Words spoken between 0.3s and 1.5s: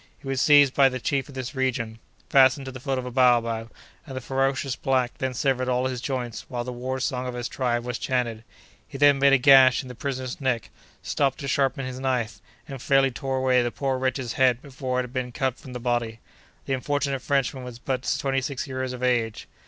seized by the chief of